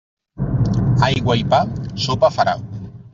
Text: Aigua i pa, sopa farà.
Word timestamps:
Aigua 1.07 1.35
i 1.41 1.45
pa, 1.51 1.59
sopa 2.07 2.31
farà. 2.39 2.57